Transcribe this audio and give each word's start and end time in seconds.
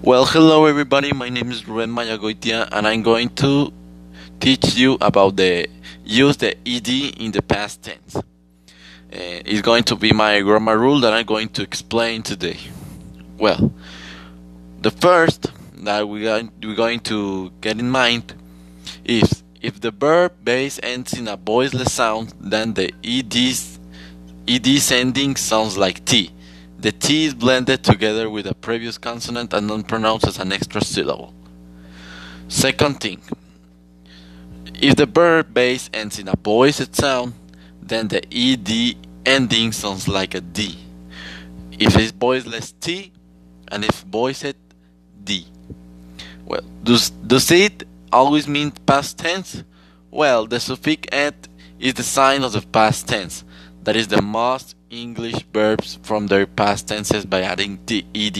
Well, 0.00 0.26
hello 0.26 0.66
everybody. 0.66 1.12
My 1.12 1.28
name 1.28 1.50
is 1.50 1.66
Ruben 1.66 1.90
Mayagoitia, 1.90 2.68
and 2.70 2.86
I'm 2.86 3.02
going 3.02 3.30
to 3.30 3.72
teach 4.38 4.76
you 4.76 4.96
about 5.00 5.34
the 5.34 5.66
use 6.04 6.36
the 6.36 6.56
ed 6.64 6.88
in 6.88 7.32
the 7.32 7.42
past 7.42 7.82
tense. 7.82 8.14
Uh, 8.14 8.22
it's 9.10 9.60
going 9.60 9.82
to 9.82 9.96
be 9.96 10.12
my 10.12 10.40
grammar 10.40 10.78
rule 10.78 11.00
that 11.00 11.12
I'm 11.12 11.26
going 11.26 11.48
to 11.48 11.62
explain 11.62 12.22
today. 12.22 12.58
Well, 13.38 13.72
the 14.80 14.92
first 14.92 15.50
that 15.78 16.08
we 16.08 16.28
are, 16.28 16.42
we're 16.62 16.76
going 16.76 17.00
to 17.00 17.50
get 17.60 17.80
in 17.80 17.90
mind 17.90 18.34
is 19.04 19.42
if 19.60 19.80
the 19.80 19.90
verb 19.90 20.32
base 20.44 20.78
ends 20.80 21.12
in 21.14 21.26
a 21.26 21.36
voiceless 21.36 21.92
sound, 21.92 22.34
then 22.38 22.74
the 22.74 22.94
ed's 23.02 23.80
ed's 24.46 24.92
ending 24.92 25.34
sounds 25.34 25.76
like 25.76 26.04
t 26.04 26.30
the 26.78 26.92
T 26.92 27.24
is 27.24 27.34
blended 27.34 27.82
together 27.82 28.30
with 28.30 28.46
a 28.46 28.54
previous 28.54 28.98
consonant 28.98 29.52
and 29.52 29.66
not 29.66 29.88
pronounced 29.88 30.26
as 30.26 30.38
an 30.38 30.52
extra 30.52 30.80
syllable. 30.80 31.34
Second 32.46 33.00
thing, 33.00 33.20
if 34.80 34.94
the 34.96 35.06
verb 35.06 35.52
base 35.52 35.90
ends 35.92 36.18
in 36.18 36.28
a 36.28 36.34
voiced 36.36 36.94
sound, 36.94 37.34
then 37.82 38.08
the 38.08 38.22
ed 38.32 38.96
ending 39.26 39.72
sounds 39.72 40.06
like 40.06 40.34
a 40.34 40.40
D. 40.40 40.78
If 41.72 41.96
it's 41.96 42.12
voiceless 42.12 42.72
T, 42.72 43.12
and 43.68 43.84
if 43.84 44.02
voiced 44.02 44.56
D. 45.24 45.46
Well, 46.44 46.62
does, 46.84 47.10
does 47.10 47.50
it 47.50 47.84
always 48.12 48.46
mean 48.46 48.70
past 48.86 49.18
tense? 49.18 49.64
Well, 50.10 50.46
the 50.46 50.60
suffix 50.60 51.08
et 51.12 51.48
is 51.78 51.94
the 51.94 52.02
sign 52.02 52.42
of 52.42 52.52
the 52.52 52.62
past 52.62 53.08
tense. 53.08 53.44
That 53.82 53.96
is 53.96 54.08
the 54.08 54.22
most 54.22 54.74
English 54.90 55.42
verbs 55.52 55.98
from 56.02 56.26
their 56.26 56.46
past 56.46 56.88
tenses 56.88 57.24
by 57.24 57.42
adding 57.42 57.78
the 57.86 58.04
ed. 58.14 58.38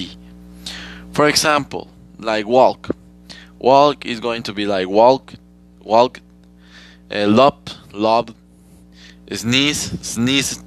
For 1.13 1.29
example, 1.29 1.89
like 2.19 2.47
walk. 2.47 2.91
Walk 3.59 4.07
is 4.07 4.21
going 4.21 4.45
to 4.45 4.53
be 4.53 4.67
like 4.67 4.89
walk, 4.89 5.35
walk, 5.81 6.21
uh, 7.11 7.27
lop, 7.27 7.71
lob, 7.93 8.35
sneeze, 9.33 9.99
sneeze. 10.07 10.63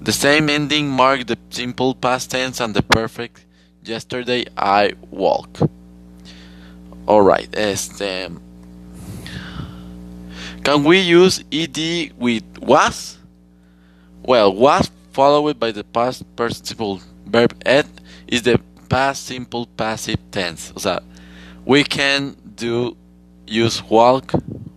The 0.00 0.12
same 0.12 0.48
ending 0.48 0.88
mark 0.88 1.26
the 1.26 1.38
simple 1.50 1.94
past 1.94 2.30
tense 2.30 2.60
and 2.60 2.74
the 2.74 2.82
perfect. 2.82 3.44
Yesterday 3.82 4.46
I 4.56 4.92
walk. 5.10 5.58
Alright, 7.06 7.48
este. 7.54 8.30
Can 10.62 10.84
we 10.84 11.00
use 11.00 11.42
ed 11.50 12.12
with 12.18 12.44
was? 12.60 13.17
Well, 14.28 14.54
was 14.54 14.90
followed 15.12 15.58
by 15.58 15.72
the 15.72 15.84
past 15.84 16.22
participle 16.36 17.00
verb 17.24 17.54
et 17.64 17.86
is 18.26 18.42
the 18.42 18.60
past 18.90 19.24
simple 19.24 19.64
passive 19.64 20.18
tense. 20.30 20.70
O 20.76 20.78
sea, 20.78 21.00
we 21.64 21.82
can 21.82 22.36
do 22.54 22.94
use 23.46 23.82
walk 23.88 24.34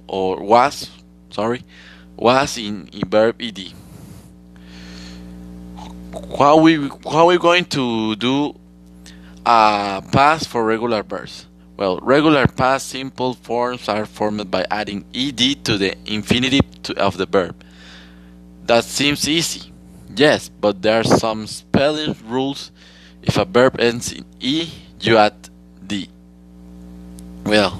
or 0.07 0.41
was, 0.41 0.89
sorry, 1.31 1.65
was 2.15 2.57
in, 2.57 2.87
in 2.93 3.09
verb 3.09 3.41
ed. 3.41 3.73
How 6.39 6.55
we 6.55 6.89
how 7.11 7.27
we 7.27 7.37
going 7.37 7.65
to 7.75 8.15
do 8.15 8.55
a 9.45 10.01
past 10.13 10.47
for 10.47 10.63
regular 10.63 11.03
verbs? 11.03 11.45
Well, 11.75 11.99
regular 12.01 12.47
past 12.47 12.87
simple 12.87 13.33
forms 13.33 13.89
are 13.89 14.05
formed 14.05 14.49
by 14.49 14.65
adding 14.71 15.03
ed 15.13 15.65
to 15.65 15.77
the 15.77 15.97
infinitive 16.05 16.83
to, 16.83 16.97
of 16.97 17.17
the 17.17 17.25
verb. 17.25 17.65
That 18.65 18.83
seems 18.83 19.27
easy. 19.27 19.71
Yes, 20.15 20.49
but 20.49 20.81
there 20.81 20.99
are 20.99 21.03
some 21.03 21.47
spelling 21.47 22.15
rules. 22.25 22.71
If 23.21 23.37
a 23.37 23.45
verb 23.45 23.79
ends 23.79 24.11
in 24.11 24.25
E, 24.39 24.69
you 24.99 25.17
add 25.17 25.49
D. 25.85 26.09
Well, 27.45 27.71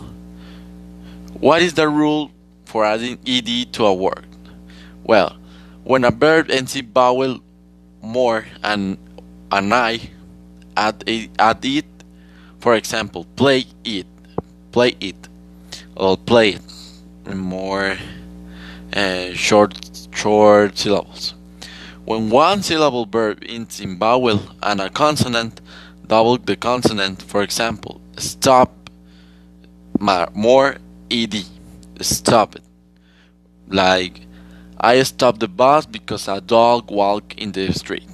what 1.39 1.61
is 1.61 1.73
the 1.73 1.87
rule 1.87 2.31
for 2.65 2.85
adding 2.85 3.17
ed 3.25 3.73
to 3.73 3.85
a 3.85 3.93
word? 3.93 4.25
Well, 5.03 5.37
when 5.83 6.03
a 6.03 6.11
verb 6.11 6.49
ends 6.49 6.75
in 6.75 6.91
vowel 6.91 7.39
more 8.01 8.45
and 8.63 8.97
an 9.51 9.73
I, 9.73 10.09
add, 10.77 11.03
a, 11.07 11.29
add 11.37 11.65
it. 11.65 11.85
For 12.59 12.75
example, 12.75 13.25
play 13.35 13.65
it, 13.83 14.05
play 14.71 14.95
it, 14.99 15.27
or 15.95 16.15
play 16.17 16.49
it. 16.49 17.35
More 17.35 17.97
uh, 18.93 19.33
short 19.33 19.90
short 20.21 20.77
syllables. 20.77 21.33
When 22.05 22.29
one 22.29 22.61
syllable 22.61 23.05
verb 23.05 23.43
ends 23.45 23.79
in 23.79 23.97
vowel 23.97 24.39
and 24.61 24.79
a 24.79 24.89
consonant, 24.89 25.61
double 26.05 26.37
the 26.37 26.55
consonant. 26.55 27.23
For 27.23 27.41
example, 27.41 28.01
stop, 28.17 28.89
more 29.99 30.77
ed, 31.09 31.45
stop 32.01 32.55
it. 32.55 32.63
Like, 33.67 34.21
I 34.79 35.01
stopped 35.03 35.39
the 35.39 35.47
bus 35.47 35.85
because 35.87 36.27
a 36.27 36.39
dog 36.39 36.91
walked 36.91 37.33
in 37.39 37.51
the 37.51 37.71
street. 37.73 38.09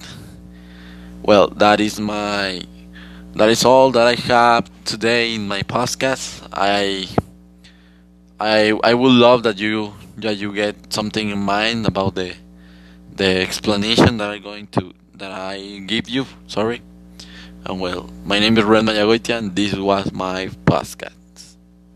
Well, 1.23 1.49
that 1.49 1.81
is 1.81 1.99
my, 1.99 2.61
that 3.35 3.49
is 3.49 3.65
all 3.65 3.91
that 3.91 4.07
I 4.07 4.15
have 4.15 4.69
today 4.85 5.35
in 5.35 5.47
my 5.47 5.61
podcast. 5.63 6.47
I, 6.53 7.07
I, 8.39 8.79
I 8.81 8.93
would 8.93 9.11
love 9.11 9.43
that 9.43 9.57
you 9.57 9.93
that 10.17 10.37
you 10.37 10.53
get 10.53 10.91
something 10.91 11.29
in 11.29 11.39
mind 11.39 11.85
about 11.85 12.15
the 12.15 12.35
the 13.15 13.41
explanation 13.41 14.17
that 14.17 14.29
I'm 14.29 14.41
going 14.41 14.67
to 14.67 14.93
that 15.15 15.31
I 15.31 15.79
give 15.85 16.09
you. 16.09 16.25
Sorry. 16.47 16.81
And 17.65 17.79
well, 17.79 18.09
my 18.25 18.39
name 18.39 18.57
is 18.57 18.63
Ruben 18.63 18.85
Mayagoitia, 18.87 19.37
and 19.37 19.55
this 19.55 19.73
was 19.73 20.11
my 20.13 20.47
podcast. 20.65 21.13